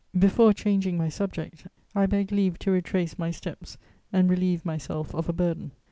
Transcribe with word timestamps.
Before 0.17 0.51
changing 0.51 0.97
my 0.97 1.09
subject, 1.09 1.67
I 1.93 2.07
beg 2.07 2.31
leave 2.31 2.57
to 2.57 2.71
retrace 2.71 3.19
my 3.19 3.29
steps 3.29 3.77
and 4.11 4.31
relieve 4.31 4.65
myself 4.65 5.13
of 5.13 5.29
a 5.29 5.33
burden. 5.33 5.73